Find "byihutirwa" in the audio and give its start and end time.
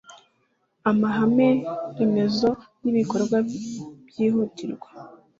4.07-4.89